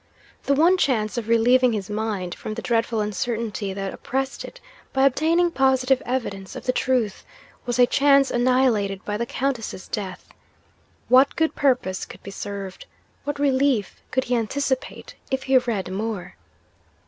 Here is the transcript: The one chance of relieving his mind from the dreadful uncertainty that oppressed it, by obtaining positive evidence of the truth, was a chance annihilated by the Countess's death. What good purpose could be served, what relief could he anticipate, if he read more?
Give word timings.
The 0.45 0.55
one 0.55 0.77
chance 0.77 1.15
of 1.15 1.27
relieving 1.27 1.73
his 1.73 1.87
mind 1.87 2.33
from 2.33 2.55
the 2.55 2.61
dreadful 2.63 3.01
uncertainty 3.01 3.71
that 3.71 3.93
oppressed 3.93 4.43
it, 4.43 4.59
by 4.93 5.05
obtaining 5.05 5.51
positive 5.51 6.01
evidence 6.07 6.55
of 6.55 6.65
the 6.65 6.71
truth, 6.71 7.23
was 7.67 7.77
a 7.77 7.85
chance 7.85 8.31
annihilated 8.31 9.05
by 9.05 9.15
the 9.15 9.27
Countess's 9.27 9.87
death. 9.87 10.29
What 11.07 11.35
good 11.35 11.53
purpose 11.53 12.05
could 12.07 12.23
be 12.23 12.31
served, 12.31 12.87
what 13.25 13.37
relief 13.37 14.01
could 14.09 14.23
he 14.23 14.35
anticipate, 14.35 15.13
if 15.29 15.43
he 15.43 15.55
read 15.59 15.91
more? 15.91 16.33